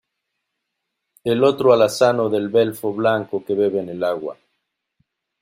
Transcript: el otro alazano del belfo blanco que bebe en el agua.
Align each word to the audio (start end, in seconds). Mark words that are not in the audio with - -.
el 1.25 1.43
otro 1.43 1.73
alazano 1.73 2.27
del 2.27 2.49
belfo 2.49 2.91
blanco 2.91 3.45
que 3.45 3.53
bebe 3.53 3.81
en 3.81 3.89
el 3.89 4.03
agua. 4.03 4.35